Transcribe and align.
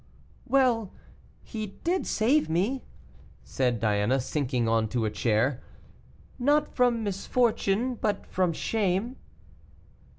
"Well! 0.47 0.91
he 1.43 1.77
did 1.83 2.07
save 2.07 2.49
me," 2.49 2.81
said 3.43 3.79
Diana, 3.79 4.19
sinking 4.19 4.67
on 4.67 4.87
to 4.87 5.05
a 5.05 5.11
chair, 5.11 5.61
"not 6.39 6.67
from 6.73 7.03
misfortune, 7.03 7.93
but 8.01 8.25
from 8.25 8.51
shame." 8.51 9.17